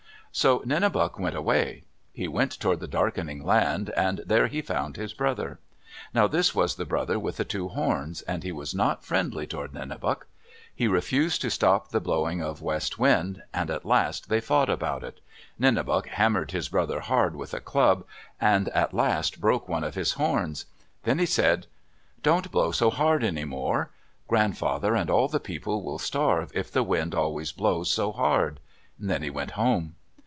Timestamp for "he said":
21.19-21.67